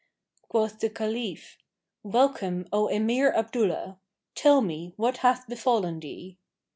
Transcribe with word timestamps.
Quoth 0.47 0.79
the 0.79 0.89
Caliph, 0.89 1.59
"Welcome, 2.01 2.67
O 2.73 2.87
Emir 2.87 3.31
Abdullah! 3.35 3.99
Tell 4.33 4.59
me 4.61 4.93
what 4.97 5.17
hath 5.17 5.47
befallen 5.47 5.99
thee." 5.99 6.39